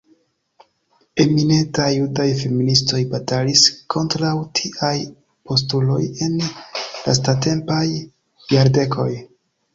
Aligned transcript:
Eminentaj 1.23 1.89
Judaj 1.95 2.25
feministoj 2.39 3.01
batalis 3.11 3.61
kontraŭ 3.95 4.33
tiaj 4.61 4.91
postuloj 5.51 6.01
en 6.31 6.41
lastatempaj 6.49 7.85
jardekoj. 8.57 9.09